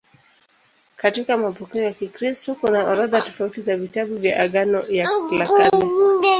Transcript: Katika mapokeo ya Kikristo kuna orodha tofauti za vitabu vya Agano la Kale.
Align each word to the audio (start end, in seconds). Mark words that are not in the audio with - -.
Katika 0.95 1.37
mapokeo 1.37 1.83
ya 1.83 1.93
Kikristo 1.93 2.55
kuna 2.55 2.87
orodha 2.87 3.21
tofauti 3.21 3.61
za 3.61 3.77
vitabu 3.77 4.15
vya 4.17 4.39
Agano 4.39 4.81
la 5.29 5.47
Kale. 5.47 5.83